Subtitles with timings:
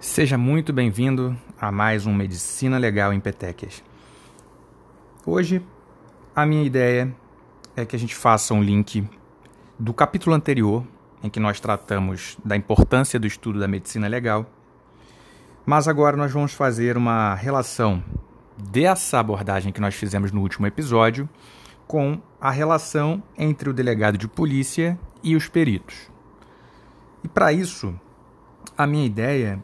[0.00, 3.82] Seja muito bem-vindo a mais um Medicina Legal em Petequias.
[5.26, 5.60] Hoje,
[6.36, 7.12] a minha ideia
[7.74, 9.04] é que a gente faça um link
[9.76, 10.86] do capítulo anterior,
[11.20, 14.46] em que nós tratamos da importância do estudo da medicina legal,
[15.66, 18.00] mas agora nós vamos fazer uma relação
[18.56, 21.28] dessa abordagem que nós fizemos no último episódio
[21.88, 26.08] com a relação entre o delegado de polícia e os peritos.
[27.24, 27.98] E para isso,
[28.76, 29.60] a minha ideia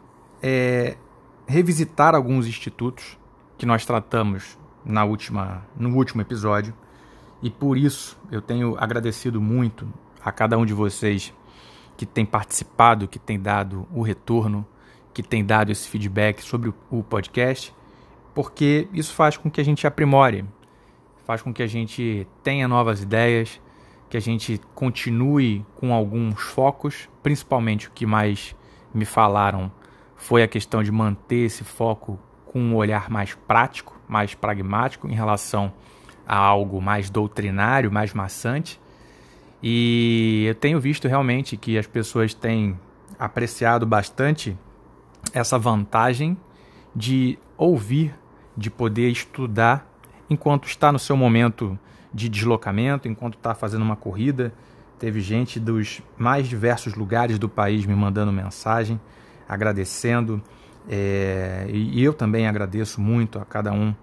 [0.47, 0.99] é
[1.47, 3.19] revisitar alguns institutos
[3.57, 6.75] que nós tratamos na última, no último episódio.
[7.43, 9.89] E por isso eu tenho agradecido muito
[10.23, 11.33] a cada um de vocês
[11.97, 14.67] que tem participado, que tem dado o retorno,
[15.15, 17.75] que tem dado esse feedback sobre o podcast,
[18.35, 20.45] porque isso faz com que a gente aprimore,
[21.25, 23.59] faz com que a gente tenha novas ideias,
[24.11, 28.55] que a gente continue com alguns focos, principalmente o que mais
[28.93, 29.73] me falaram
[30.17, 35.15] foi a questão de manter esse foco com um olhar mais prático, mais pragmático em
[35.15, 35.73] relação
[36.27, 38.81] a algo mais doutrinário, mais maçante.
[39.63, 42.79] E eu tenho visto realmente que as pessoas têm
[43.19, 44.57] apreciado bastante
[45.33, 46.37] essa vantagem
[46.95, 48.15] de ouvir,
[48.57, 49.91] de poder estudar
[50.31, 51.79] enquanto está no seu momento
[52.13, 54.55] de deslocamento, enquanto está fazendo uma corrida.
[54.99, 59.01] Teve gente dos mais diversos lugares do país me mandando mensagem
[59.49, 60.43] agradecendo.
[60.89, 63.95] É, e eu também agradeço muito a cada um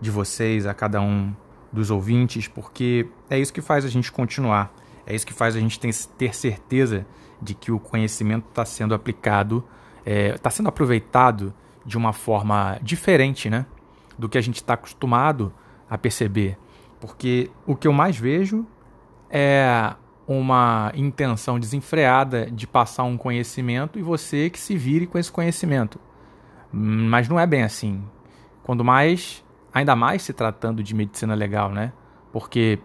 [0.00, 1.34] de vocês, a cada um
[1.72, 4.72] dos ouvintes, porque é isso que faz a gente continuar,
[5.06, 7.06] é isso que faz a gente ter certeza
[7.40, 9.64] de que o conhecimento está sendo aplicado,
[10.04, 11.54] está é, sendo aproveitado
[11.84, 13.66] de uma forma diferente né,
[14.18, 15.52] do que a gente está acostumado
[15.88, 16.58] a perceber.
[17.00, 18.66] Porque o que eu mais vejo
[19.28, 19.94] é
[20.26, 25.98] uma intenção desenfreada de passar um conhecimento e você que se vire com esse conhecimento.
[26.72, 28.02] Mas não é bem assim.
[28.62, 31.92] Quando mais, ainda mais se tratando de medicina legal, né?
[32.32, 32.78] Porque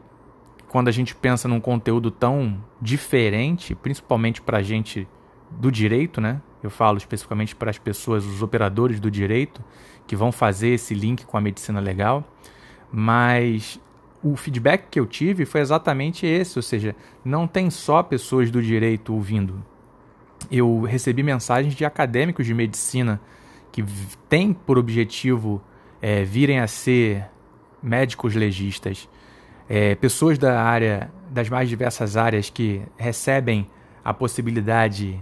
[0.68, 5.08] quando a gente pensa num conteúdo tão diferente, principalmente para a gente
[5.50, 6.42] do direito, né?
[6.62, 9.64] Eu falo especificamente para as pessoas, os operadores do direito,
[10.06, 12.24] que vão fazer esse link com a medicina legal,
[12.92, 13.80] mas
[14.32, 18.62] o feedback que eu tive foi exatamente esse, ou seja, não tem só pessoas do
[18.62, 19.64] direito ouvindo.
[20.52, 23.20] Eu recebi mensagens de acadêmicos de medicina
[23.72, 23.84] que
[24.30, 25.62] têm por objetivo
[26.02, 27.26] é, virem a ser
[27.82, 29.10] médicos legistas,
[29.70, 33.70] é, pessoas da área, das mais diversas áreas que recebem
[34.04, 35.20] a possibilidade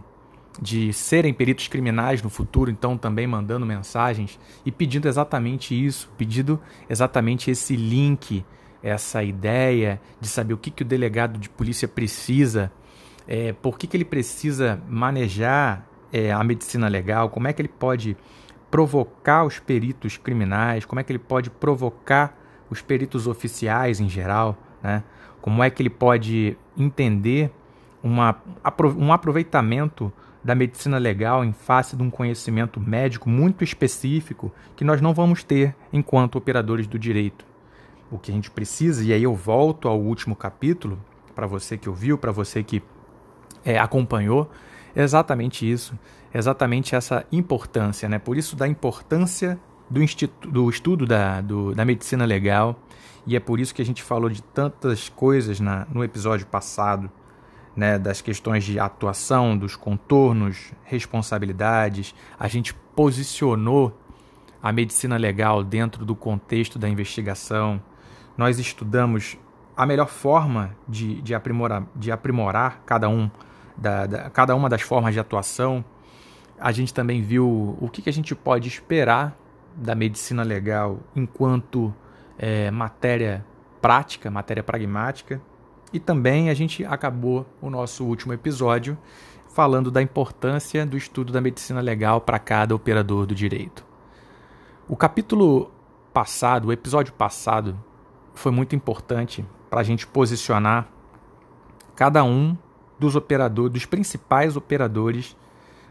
[0.62, 6.60] de serem peritos criminais no futuro, então também mandando mensagens e pedindo exatamente isso, pedindo
[6.90, 8.46] exatamente esse link
[8.86, 12.72] essa ideia de saber o que, que o delegado de polícia precisa,
[13.28, 17.68] é, por que, que ele precisa manejar é, a medicina legal, como é que ele
[17.68, 18.16] pode
[18.70, 22.38] provocar os peritos criminais, como é que ele pode provocar
[22.70, 25.04] os peritos oficiais em geral, né?
[25.42, 27.50] como é que ele pode entender
[28.04, 28.40] uma,
[29.00, 30.14] um aproveitamento
[30.44, 35.44] da medicina legal em face de um conhecimento médico muito específico que nós não vamos
[35.44, 37.55] ter enquanto operadores do direito
[38.12, 41.00] o que a gente precisa, e aí eu volto ao último capítulo,
[41.34, 42.82] para você que ouviu, para você que
[43.64, 44.50] é, acompanhou,
[44.96, 45.98] exatamente isso,
[46.34, 48.20] exatamente essa importância, né?
[48.20, 50.00] Por isso da importância do,
[50.50, 52.80] do estudo da, do, da medicina legal,
[53.26, 57.12] e é por isso que a gente falou de tantas coisas na, no episódio passado,
[57.76, 64.00] né, das questões de atuação, dos contornos, responsabilidades, a gente posicionou
[64.64, 67.82] a medicina legal dentro do contexto da investigação,
[68.38, 69.38] nós estudamos
[69.76, 73.30] a melhor forma de, de, aprimorar, de aprimorar cada, um
[73.78, 75.84] da, da, cada uma das formas de atuação.
[76.60, 79.36] A gente também viu o que, que a gente pode esperar
[79.76, 81.94] da medicina legal enquanto
[82.38, 83.46] é, matéria
[83.82, 85.42] prática, matéria pragmática.
[85.92, 88.98] E também a gente acabou o nosso último episódio
[89.54, 93.86] falando da importância do estudo da medicina legal para cada operador do direito.
[94.88, 95.72] O capítulo
[96.14, 97.78] passado, o episódio passado,
[98.40, 100.88] foi muito importante para a gente posicionar
[101.96, 102.58] cada um
[103.00, 105.36] dos operadores, dos principais operadores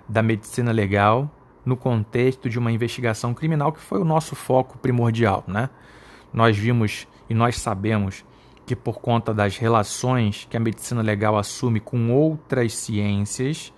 [0.08, 1.30] da medicina legal
[1.64, 5.70] no contexto de uma investigação criminal que foi o nosso foco primordial, né?
[6.32, 8.24] Nós vimos e nós sabemos
[8.66, 13.72] que por conta das relações que a medicina legal assume com outras ciências,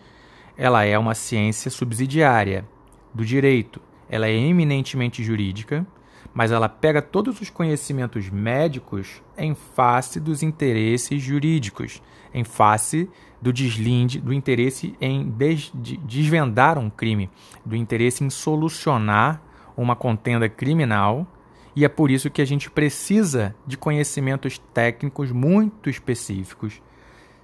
[0.56, 2.66] ela é uma ciência subsidiária
[3.12, 3.80] do direito.
[4.08, 5.86] Ela é eminentemente jurídica,
[6.36, 12.02] mas ela pega todos os conhecimentos médicos em face dos interesses jurídicos,
[12.34, 13.08] em face
[13.40, 17.30] do deslinde, do interesse em des, de, desvendar um crime,
[17.64, 19.40] do interesse em solucionar
[19.74, 21.26] uma contenda criminal,
[21.74, 26.82] e é por isso que a gente precisa de conhecimentos técnicos muito específicos,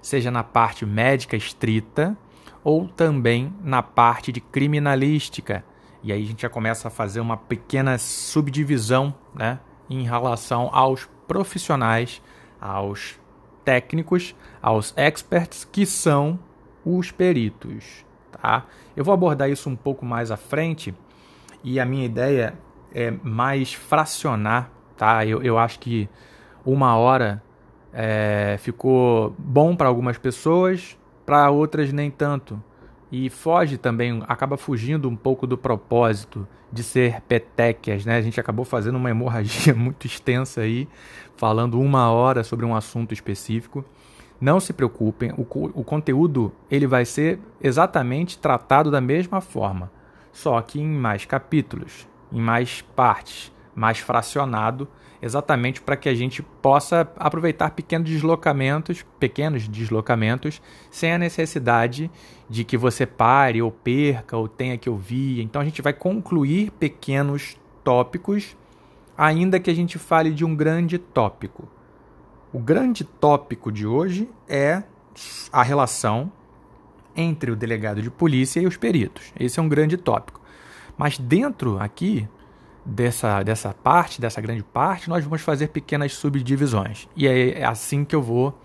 [0.03, 2.15] seja na parte médica estrita
[2.63, 5.65] ou também na parte de criminalística,
[6.03, 9.59] e aí a gente já começa a fazer uma pequena subdivisão né,
[9.89, 12.21] em relação aos profissionais,
[12.59, 13.17] aos
[13.63, 16.37] técnicos, aos experts, que são
[16.85, 18.05] os peritos.
[18.33, 18.65] Tá?
[18.97, 20.93] Eu vou abordar isso um pouco mais à frente
[21.63, 22.53] e a minha ideia
[22.93, 24.69] é mais fracionar.
[24.97, 25.25] Tá?
[25.25, 26.09] Eu, eu acho que
[26.65, 27.41] uma hora
[27.93, 32.61] é, ficou bom para algumas pessoas, para outras nem tanto
[33.13, 38.17] e foge também, acaba fugindo um pouco do propósito de ser petequias, né?
[38.17, 40.89] A gente acabou fazendo uma hemorragia muito extensa aí,
[41.37, 43.85] falando uma hora sobre um assunto específico.
[44.41, 45.43] Não se preocupem, o,
[45.79, 49.91] o conteúdo ele vai ser exatamente tratado da mesma forma,
[50.31, 54.87] só que em mais capítulos, em mais partes, mais fracionado
[55.23, 60.61] exatamente para que a gente possa aproveitar pequenos deslocamentos, pequenos deslocamentos,
[60.91, 62.11] sem a necessidade
[62.49, 65.41] de que você pare ou perca ou tenha que ouvir.
[65.41, 68.57] Então a gente vai concluir pequenos tópicos,
[69.17, 71.69] ainda que a gente fale de um grande tópico.
[72.51, 74.83] O grande tópico de hoje é
[75.53, 76.29] a relação
[77.15, 79.31] entre o delegado de polícia e os peritos.
[79.39, 80.41] Esse é um grande tópico.
[80.97, 82.27] Mas dentro aqui
[82.85, 87.07] dessa, dessa parte, dessa grande parte, nós vamos fazer pequenas subdivisões.
[87.15, 88.57] E é, é assim que eu vou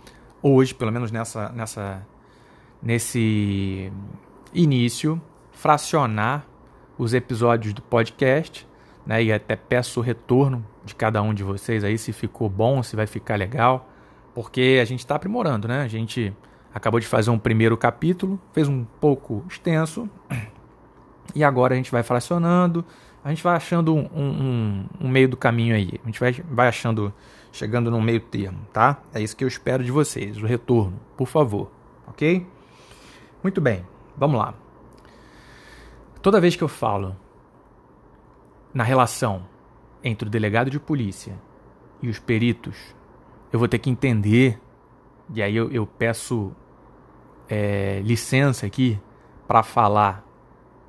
[0.43, 2.07] hoje, pelo menos nessa, nessa,
[2.83, 3.93] nesse
[4.53, 5.21] início,
[5.53, 6.47] fracionar
[6.97, 8.67] os episódios do podcast,
[9.07, 9.23] né?
[9.23, 12.97] E até peço o retorno de cada um de vocês aí se ficou bom, se
[12.97, 13.89] vai ficar legal,
[14.35, 15.83] porque a gente está aprimorando, né?
[15.83, 16.35] A gente
[16.75, 20.09] acabou de fazer um primeiro capítulo, fez um pouco extenso,
[21.35, 22.85] e agora a gente vai fracionando,
[23.29, 26.01] a gente vai achando um, um, um, meio do caminho aí.
[26.03, 27.13] A gente vai, vai achando,
[27.53, 29.03] chegando no meio termo, tá?
[29.13, 31.71] É isso que eu espero de vocês, o retorno, por favor,
[32.07, 32.47] ok?
[33.43, 33.85] Muito bem,
[34.17, 34.55] vamos lá.
[36.23, 37.15] Toda vez que eu falo
[38.73, 39.47] na relação
[40.03, 41.39] entre o delegado de polícia
[42.01, 42.79] e os peritos,
[43.53, 44.59] eu vou ter que entender,
[45.35, 46.51] e aí eu, eu peço
[47.47, 48.99] é, licença aqui
[49.47, 50.25] para falar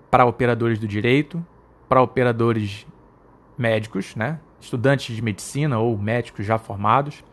[0.10, 1.46] para operadores do direito
[1.90, 2.86] para operadores
[3.58, 4.40] médicos, né?
[4.62, 7.24] estudantes de medicina ou médicos já formados,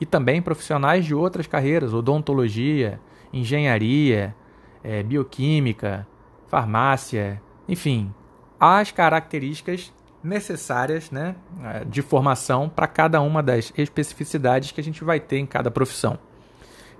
[0.00, 2.98] e também profissionais de outras carreiras, odontologia,
[3.32, 4.34] engenharia,
[4.82, 6.06] é, bioquímica,
[6.48, 8.12] farmácia, enfim,
[8.58, 11.34] as características necessárias né,
[11.64, 15.70] eh, de formação para cada uma das especificidades que a gente vai ter em cada
[15.70, 16.16] profissão.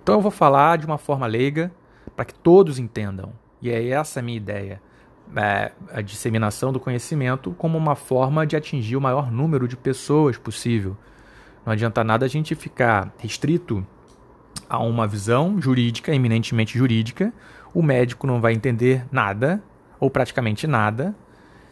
[0.02, 1.70] Então eu vou falar de uma forma leiga
[2.16, 4.80] para que todos entendam, e é essa a minha ideia
[5.36, 10.36] é, a disseminação do conhecimento como uma forma de atingir o maior número de pessoas
[10.36, 10.96] possível.
[11.64, 13.86] Não adianta nada a gente ficar restrito
[14.68, 17.32] a uma visão jurídica, eminentemente jurídica.
[17.72, 19.62] O médico não vai entender nada,
[20.00, 21.14] ou praticamente nada,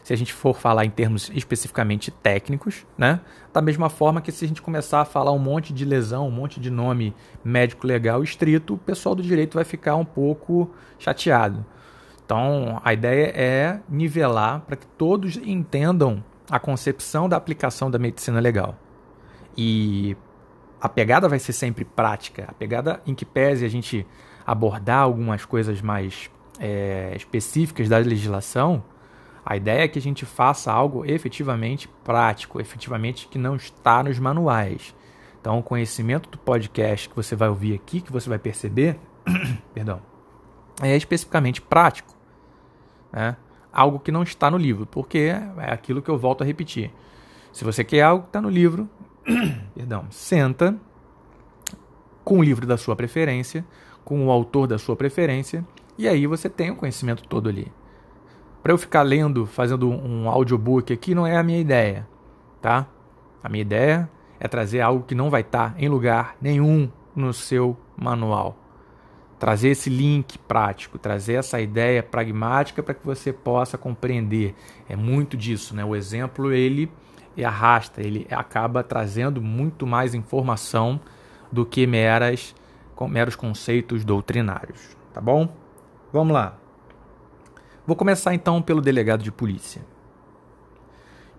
[0.03, 3.21] se a gente for falar em termos especificamente técnicos, né?
[3.53, 6.31] Da mesma forma que se a gente começar a falar um monte de lesão, um
[6.31, 7.15] monte de nome
[7.45, 11.65] médico legal estrito, o pessoal do direito vai ficar um pouco chateado.
[12.31, 18.39] Então, a ideia é nivelar para que todos entendam a concepção da aplicação da medicina
[18.39, 18.79] legal.
[19.57, 20.17] E
[20.81, 24.07] a pegada vai ser sempre prática, a pegada em que pese a gente
[24.47, 28.85] abordar algumas coisas mais é, específicas da legislação,
[29.45, 34.21] a ideia é que a gente faça algo efetivamente prático, efetivamente que não está nos
[34.21, 34.95] manuais.
[35.41, 39.01] Então, o conhecimento do podcast que você vai ouvir aqui, que você vai perceber,
[39.75, 40.01] perdão,
[40.81, 42.20] é especificamente prático.
[43.13, 43.37] Né?
[43.73, 46.93] Algo que não está no livro, porque é aquilo que eu volto a repetir.
[47.53, 48.89] Se você quer algo que está no livro,
[49.75, 50.77] perdão, senta
[52.25, 53.65] com o livro da sua preferência,
[54.05, 55.65] com o autor da sua preferência,
[55.97, 57.71] e aí você tem o conhecimento todo ali.
[58.63, 62.07] Para eu ficar lendo, fazendo um audiobook aqui, não é a minha ideia,
[62.61, 62.87] tá?
[63.43, 67.77] A minha ideia é trazer algo que não vai estar em lugar nenhum no seu
[67.97, 68.60] manual
[69.41, 74.55] trazer esse link prático, trazer essa ideia pragmática para que você possa compreender.
[74.87, 75.83] É muito disso, né?
[75.83, 76.93] O exemplo ele
[77.43, 81.01] arrasta, ele acaba trazendo muito mais informação
[81.51, 82.55] do que meras,
[83.09, 85.49] meros conceitos doutrinários, tá bom?
[86.13, 86.59] Vamos lá.
[87.87, 89.81] Vou começar então pelo delegado de polícia.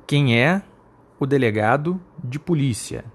[0.07, 0.63] Quem é
[1.19, 3.05] o delegado de polícia?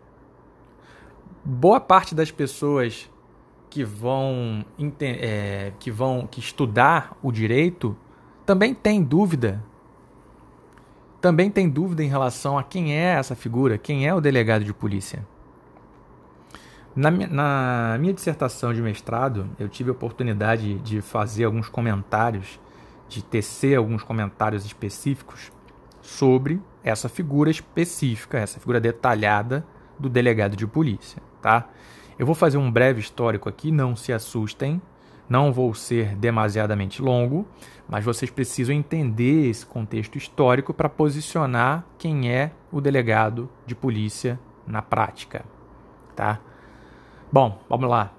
[1.45, 3.11] Boa parte das pessoas
[3.77, 4.65] que vão,
[5.03, 7.95] é, que vão que estudar o direito
[8.47, 9.63] também tem dúvida.
[11.21, 14.73] Também tem dúvida em relação a quem é essa figura, quem é o delegado de
[14.73, 15.27] polícia.
[16.95, 22.59] Na, na minha dissertação de mestrado, eu tive a oportunidade de fazer alguns comentários,
[23.11, 25.53] de tecer alguns comentários específicos
[26.01, 29.67] sobre essa figura específica, essa figura detalhada
[29.99, 31.69] do delegado de polícia, tá?
[32.19, 34.81] Eu vou fazer um breve histórico aqui, não se assustem,
[35.29, 37.47] não vou ser demasiadamente longo,
[37.87, 44.41] mas vocês precisam entender esse contexto histórico para posicionar quem é o delegado de polícia
[44.67, 45.45] na prática,
[46.15, 46.41] tá?
[47.31, 48.13] Bom, vamos lá.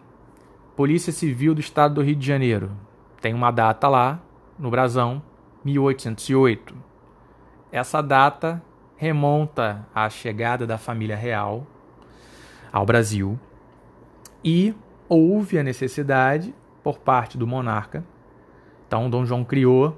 [0.75, 2.71] Polícia Civil do Estado do Rio de Janeiro.
[3.19, 4.21] Tem uma data lá,
[4.59, 5.23] no brasão,
[5.65, 6.75] 1808.
[7.71, 8.61] Essa data
[8.95, 11.65] remonta à chegada da família real
[12.71, 13.39] ao Brasil
[14.43, 14.73] e
[15.09, 16.53] houve a necessidade
[16.83, 18.03] por parte do monarca.
[18.87, 19.97] Então, Dom João criou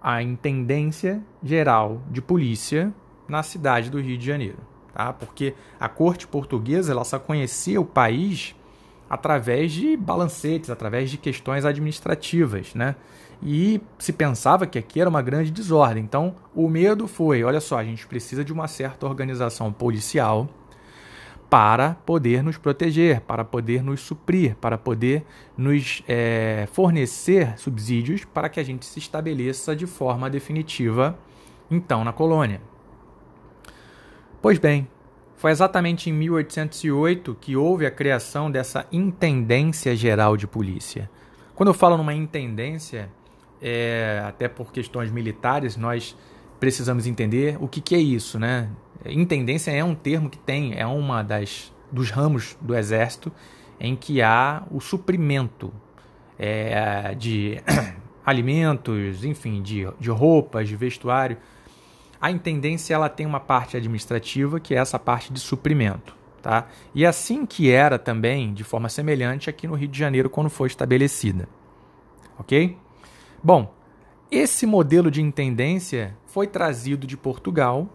[0.00, 2.92] a Intendência Geral de Polícia
[3.28, 5.12] na cidade do Rio de Janeiro tá?
[5.12, 8.54] porque a corte portuguesa ela só conhecia o país
[9.08, 12.96] através de balancetes, através de questões administrativas, né?
[13.42, 16.02] E se pensava que aqui era uma grande desordem.
[16.04, 20.48] Então, o medo foi: olha só, a gente precisa de uma certa organização policial
[21.52, 25.22] para poder nos proteger, para poder nos suprir, para poder
[25.54, 31.18] nos é, fornecer subsídios para que a gente se estabeleça de forma definitiva,
[31.70, 32.58] então, na colônia.
[34.40, 34.88] Pois bem,
[35.36, 41.10] foi exatamente em 1808 que houve a criação dessa Intendência Geral de Polícia.
[41.54, 43.10] Quando eu falo numa intendência,
[43.60, 46.16] é, até por questões militares, nós
[46.62, 48.68] precisamos entender o que, que é isso, né?
[49.04, 53.32] Intendência é um termo que tem, é uma das dos ramos do exército
[53.80, 55.74] em que há o suprimento
[56.38, 57.60] é, de
[58.24, 61.36] alimentos, enfim, de, de roupas, de vestuário
[62.22, 66.14] a intendência ela tem uma parte administrativa, que é essa parte de suprimento.
[66.40, 66.68] Tá?
[66.94, 70.68] E assim que era também, de forma semelhante, aqui no Rio de Janeiro, quando foi
[70.68, 71.48] estabelecida.
[72.38, 72.78] Ok?
[73.42, 73.74] Bom,
[74.32, 77.86] esse modelo de intendência foi trazido de Portugal,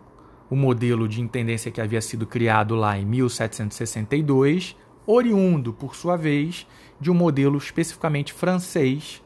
[0.48, 4.76] o modelo de intendência que havia sido criado lá em 1762,
[5.08, 6.68] oriundo, por sua vez,
[7.02, 9.24] de um modelo especificamente francês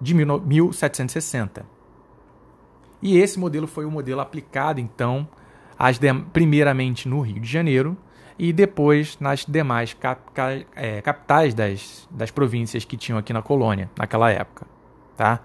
[0.00, 1.66] de 1760.
[3.02, 5.28] E esse modelo foi o modelo aplicado, então,
[6.32, 7.98] primeiramente no Rio de Janeiro
[8.38, 10.22] e depois nas demais cap,
[10.74, 14.66] é, capitais das, das províncias que tinham aqui na colônia, naquela época.
[15.18, 15.42] Tá?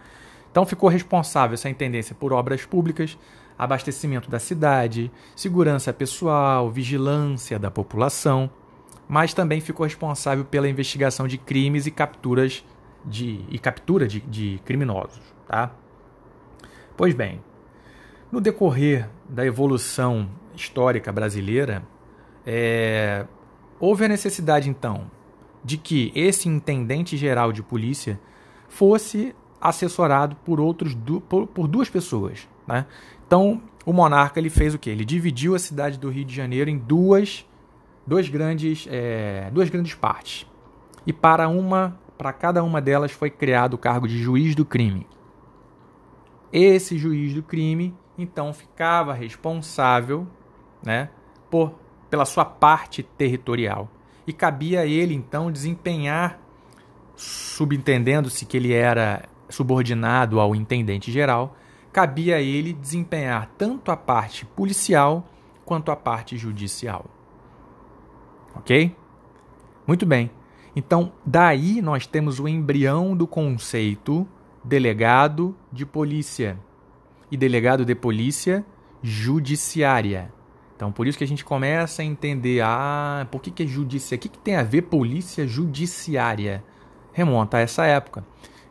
[0.56, 3.20] Então ficou responsável essa intendência por obras públicas,
[3.60, 8.50] abastecimento da cidade, segurança pessoal, vigilância da população,
[9.06, 12.64] mas também ficou responsável pela investigação de crimes e capturas
[13.04, 15.20] de, e captura de, de criminosos.
[15.46, 15.74] Tá?
[16.96, 17.44] Pois bem,
[18.32, 21.84] no decorrer da evolução histórica brasileira,
[22.48, 23.26] é,
[23.78, 25.12] houve a necessidade então
[25.62, 28.18] de que esse intendente geral de polícia
[28.70, 30.96] fosse assessorado por outros
[31.28, 32.86] por, por duas pessoas, né?
[33.26, 34.90] Então o monarca ele fez o que?
[34.90, 37.46] Ele dividiu a cidade do Rio de Janeiro em duas,
[38.06, 40.48] duas grandes, é, duas grandes partes.
[41.06, 45.06] E para uma, para cada uma delas foi criado o cargo de juiz do crime.
[46.52, 50.26] Esse juiz do crime, então, ficava responsável
[50.84, 51.10] né,
[51.50, 51.76] por,
[52.10, 53.90] pela sua parte territorial.
[54.26, 56.40] E cabia a ele, então, desempenhar,
[57.16, 61.56] subentendendo-se que ele era subordinado ao intendente geral,
[61.92, 65.28] cabia a ele desempenhar tanto a parte policial
[65.64, 67.06] quanto a parte judicial.
[68.56, 68.96] Ok?
[69.88, 70.30] Muito bem.
[70.76, 74.28] Então, daí nós temos o embrião do conceito
[74.64, 76.60] delegado de polícia
[77.32, 78.66] e delegado de polícia
[79.02, 80.34] judiciária.
[80.76, 84.20] Então, por isso que a gente começa a entender, ah, por que, que é judiciária?
[84.20, 86.64] O que, que tem a ver polícia judiciária?
[87.14, 88.26] Remonta a essa época.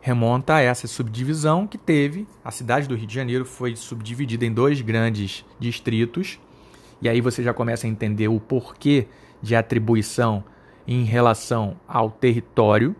[0.06, 2.28] Remonta a essa subdivisão que teve.
[2.44, 6.38] A cidade do Rio de Janeiro foi subdividida em dois grandes distritos.
[7.00, 9.08] E aí você já começa a entender o porquê
[9.40, 10.44] de atribuição
[10.86, 12.94] em relação ao território.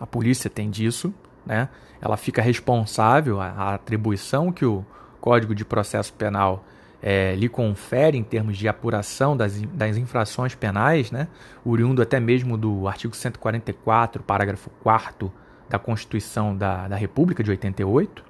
[0.00, 1.12] A polícia tem disso,
[1.44, 1.68] né?
[2.00, 4.82] ela fica responsável, a, atribuição que o
[5.20, 6.64] Código de Processo Penal
[7.02, 11.28] é, lhe confere em termos de apuração das, das infrações penais, né,
[11.62, 15.30] oriundo até mesmo do artigo 144, parágrafo 4
[15.72, 18.22] da Constituição da, da República de 88,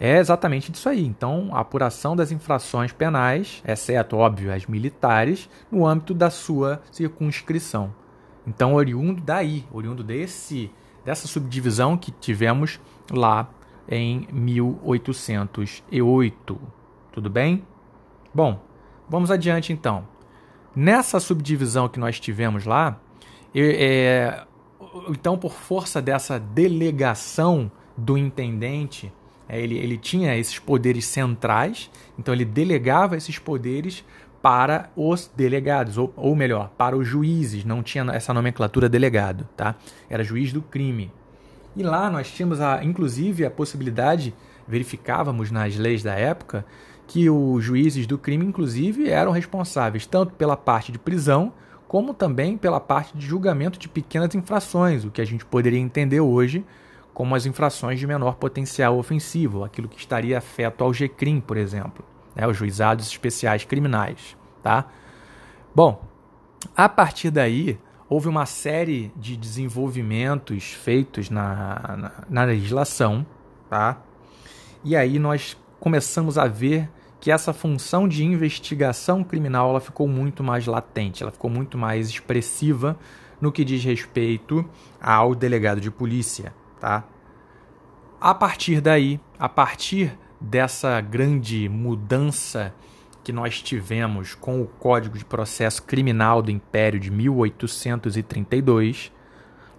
[0.00, 1.06] é exatamente disso aí.
[1.06, 7.94] Então, a apuração das infrações penais, exceto, óbvio, as militares, no âmbito da sua circunscrição.
[8.44, 10.68] Então, oriundo daí, oriundo desse,
[11.04, 13.48] dessa subdivisão que tivemos lá
[13.88, 16.60] em 1808.
[17.12, 17.64] Tudo bem?
[18.34, 18.60] Bom,
[19.08, 20.08] vamos adiante então.
[20.74, 22.98] Nessa subdivisão que nós tivemos lá,
[23.54, 24.44] é,
[25.08, 29.12] então, por força dessa delegação do intendente
[29.48, 34.04] é, ele, ele tinha esses poderes centrais, então ele delegava esses poderes
[34.42, 39.74] para os delegados, ou, ou melhor, para os juízes, não tinha essa nomenclatura delegado, tá?
[40.08, 41.10] Era juiz do crime.
[41.74, 44.34] E lá nós tínhamos, a, inclusive, a possibilidade,
[44.66, 46.64] verificávamos nas leis da época,
[47.06, 51.52] que os juízes do crime, inclusive, eram responsáveis tanto pela parte de prisão,
[51.88, 56.20] como também pela parte de julgamento de pequenas infrações, o que a gente poderia entender
[56.20, 56.64] hoje
[57.14, 62.04] como as infrações de menor potencial ofensivo, aquilo que estaria afeto ao GCRIM, por exemplo,
[62.36, 64.36] né, os juizados especiais criminais.
[64.62, 64.84] Tá?
[65.74, 66.04] Bom,
[66.76, 73.26] a partir daí, houve uma série de desenvolvimentos feitos na, na, na legislação,
[73.68, 73.98] tá?
[74.84, 80.42] e aí nós começamos a ver que essa função de investigação criminal ela ficou muito
[80.42, 82.98] mais latente, ela ficou muito mais expressiva
[83.40, 84.64] no que diz respeito
[85.00, 87.04] ao delegado de polícia, tá?
[88.20, 92.74] A partir daí, a partir dessa grande mudança
[93.22, 99.12] que nós tivemos com o Código de Processo Criminal do Império de 1832,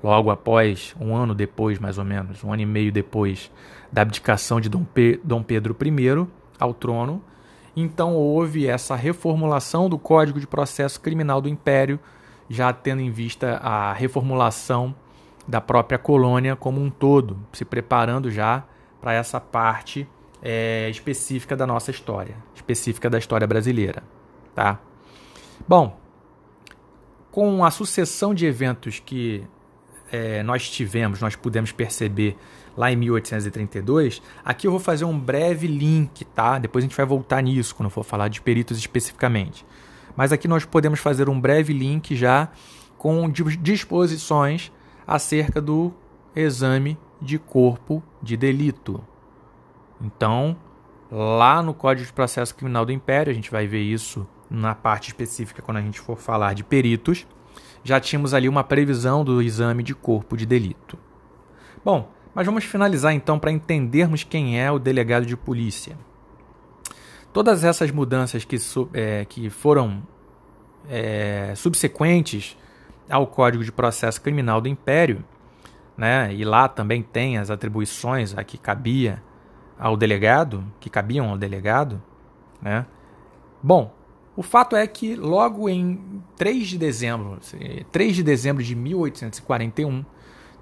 [0.04, 3.52] logo após, um ano depois, mais ou menos, um ano e meio depois
[3.92, 6.28] da abdicação de Dom, Pe Dom Pedro I
[6.60, 7.24] ao trono,
[7.82, 12.00] então houve essa reformulação do Código de Processo Criminal do Império,
[12.50, 14.96] já tendo em vista a reformulação
[15.48, 18.64] da própria colônia como um todo, se preparando já
[19.02, 20.08] para essa parte
[20.42, 24.04] é, específica da nossa história, específica da história brasileira,
[24.54, 24.80] tá?
[25.68, 25.98] Bom,
[27.32, 29.44] com a sucessão de eventos que
[30.12, 32.38] é, nós tivemos, nós pudemos perceber
[32.80, 36.58] lá em 1832, aqui eu vou fazer um breve link, tá?
[36.58, 39.66] Depois a gente vai voltar nisso quando for falar de peritos especificamente.
[40.16, 42.48] Mas aqui nós podemos fazer um breve link já
[42.98, 44.72] com disposições
[45.06, 45.94] acerca do
[46.34, 49.04] exame de corpo de delito.
[50.00, 50.56] Então,
[51.12, 55.10] lá no Código de Processo Criminal do Império, a gente vai ver isso na parte
[55.10, 57.28] específica quando a gente for falar de peritos,
[57.84, 60.98] já tínhamos ali uma previsão do exame de corpo de delito.
[61.84, 65.98] Bom, mas vamos finalizar então para entendermos quem é o delegado de polícia.
[67.34, 68.56] Todas essas mudanças que,
[68.94, 70.02] é, que foram
[70.88, 72.56] é, subsequentes
[73.10, 75.22] ao Código de Processo Criminal do Império,
[75.98, 76.34] né?
[76.34, 79.22] E lá também tem as atribuições a que cabia
[79.78, 82.02] ao delegado, que cabiam ao delegado,
[82.62, 82.86] né?
[83.62, 83.94] Bom,
[84.34, 87.38] o fato é que logo em 3 de dezembro,
[87.92, 90.06] 3 de dezembro de 1841,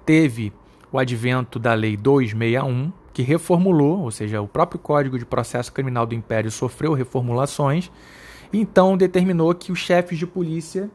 [0.04, 0.52] teve
[0.92, 6.06] o advento da Lei 261, que reformulou, ou seja, o próprio Código de Processo Criminal
[6.06, 7.90] do Império sofreu reformulações,
[8.52, 10.90] então determinou que os chefes de polícia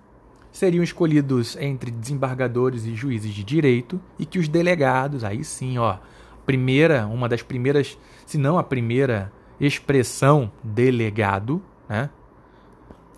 [0.51, 5.97] seriam escolhidos entre desembargadores e juízes de direito e que os delegados, aí sim, ó,
[6.45, 12.09] primeira, uma das primeiras, se não a primeira expressão delegado, né?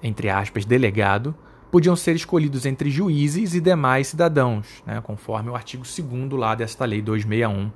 [0.02, 1.36] Entre aspas, delegado,
[1.76, 5.02] podiam ser escolhidos entre juízes e demais cidadãos, né?
[5.02, 7.70] conforme o artigo 2 lá desta lei 261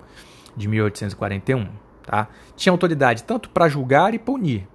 [0.55, 1.67] de 1841,
[2.03, 2.29] tá?
[2.55, 4.65] Tinha autoridade tanto para julgar e punir,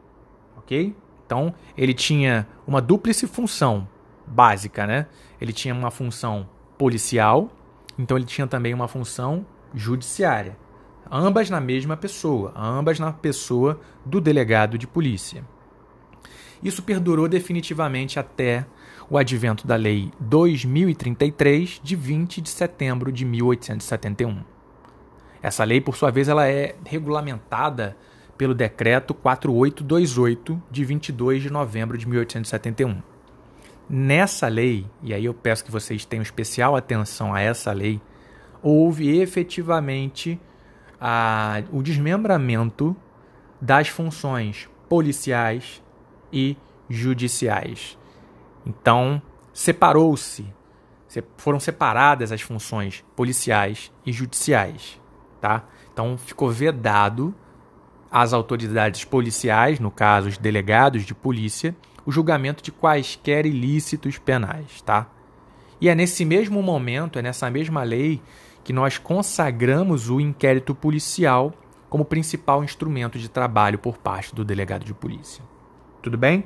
[0.59, 0.95] OK?
[1.25, 3.89] Então, ele tinha uma dúplice função
[4.27, 5.07] básica, né?
[5.41, 7.51] Ele tinha uma função policial,
[7.99, 10.55] então ele tinha também uma função judiciária.
[11.11, 15.43] Ambas na mesma pessoa, ambas na pessoa do delegado de polícia.
[16.63, 18.67] Isso perdurou definitivamente até
[19.09, 24.43] o advento da Lei 2033, de 20 de setembro de 1871.
[25.43, 27.97] Essa lei, por sua vez, ela é regulamentada
[28.39, 33.03] pelo Decreto 4828, de 22 de novembro de 1871.
[33.89, 38.01] Nessa lei, e aí eu peço que vocês tenham especial atenção a essa lei,
[38.63, 40.41] houve efetivamente
[40.99, 42.97] a, o desmembramento
[43.61, 45.83] das funções policiais
[46.33, 46.57] e
[46.89, 47.99] judiciais.
[48.67, 49.21] Então,
[49.53, 50.47] separou-se,
[51.37, 55.01] foram separadas as funções policiais e judiciais,
[55.41, 55.65] tá?
[55.93, 57.35] Então, ficou vedado
[58.11, 61.75] às autoridades policiais, no caso, os delegados de polícia,
[62.07, 65.09] o julgamento de quaisquer ilícitos penais, tá?
[65.81, 68.21] E é nesse mesmo momento, é nessa mesma lei,
[68.63, 71.53] que nós consagramos o inquérito policial
[71.91, 75.45] como principal instrumento de trabalho por parte do delegado de polícia.
[76.03, 76.45] Tudo bem?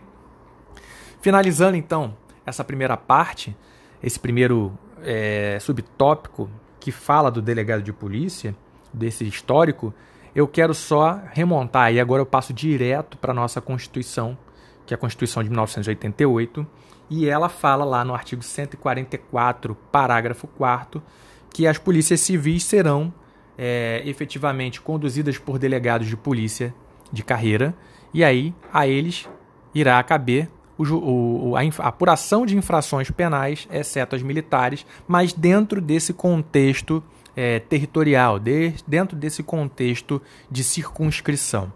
[1.20, 3.56] Finalizando então essa primeira parte,
[4.02, 6.48] esse primeiro é, subtópico
[6.80, 8.54] que fala do delegado de polícia,
[8.92, 9.92] desse histórico,
[10.34, 14.38] eu quero só remontar e agora eu passo direto para a nossa Constituição,
[14.86, 16.66] que é a Constituição de 1988,
[17.10, 21.02] e ela fala lá no artigo 144, parágrafo 4
[21.50, 23.12] que as polícias civis serão
[23.56, 26.74] é, efetivamente conduzidas por delegados de polícia
[27.10, 27.74] de carreira,
[28.12, 29.28] e aí a eles
[29.74, 30.48] irá caber
[30.78, 37.02] o, o, a, a apuração de infrações penais, exceto as militares, mas dentro desse contexto
[37.36, 41.72] é, territorial, de, dentro desse contexto de circunscrição.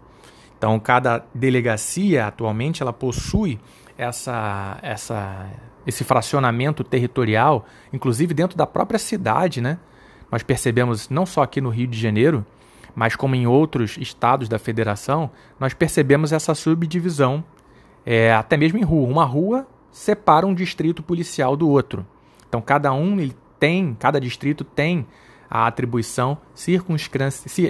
[0.57, 3.59] Então, cada delegacia atualmente ela possui
[3.97, 5.49] essa, essa,
[5.85, 9.77] esse fracionamento territorial, inclusive dentro da própria cidade, né?
[10.31, 12.45] Nós percebemos não só aqui no Rio de Janeiro,
[12.95, 17.43] mas como em outros estados da federação, nós percebemos essa subdivisão,
[18.05, 19.07] é, até mesmo em rua.
[19.07, 22.05] Uma rua separa um distrito policial do outro.
[22.47, 25.05] Então cada um ele tem, cada distrito tem
[25.49, 26.37] a atribuição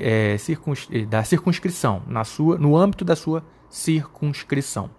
[0.01, 4.89] é, circuns, da circunscrição na sua, no âmbito da sua circunscrição.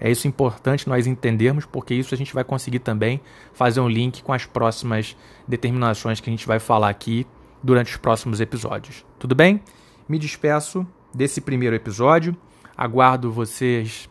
[0.00, 3.20] É isso importante nós entendermos, porque isso a gente vai conseguir também
[3.52, 5.16] fazer um link com as próximas
[5.46, 7.24] determinações que a gente vai falar aqui
[7.62, 9.04] durante os próximos episódios.
[9.18, 9.60] Tudo bem?
[10.08, 12.36] Me despeço desse primeiro episódio.
[12.76, 14.08] Aguardo vocês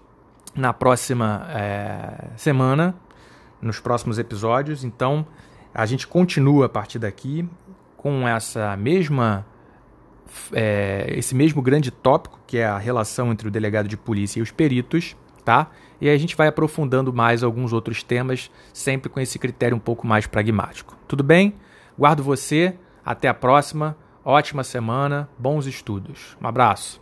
[0.55, 2.95] na próxima é, semana,
[3.61, 4.83] nos próximos episódios.
[4.83, 5.25] Então,
[5.73, 7.47] a gente continua a partir daqui
[7.95, 9.45] com essa mesma
[10.53, 14.41] é, esse mesmo grande tópico que é a relação entre o delegado de polícia e
[14.41, 15.69] os peritos tá?
[15.99, 19.79] E aí a gente vai aprofundando mais alguns outros temas, sempre com esse critério um
[19.79, 20.95] pouco mais pragmático.
[21.07, 21.55] Tudo bem?
[21.97, 26.37] Guardo você, até a próxima, ótima semana, bons estudos.
[26.41, 27.01] Um abraço.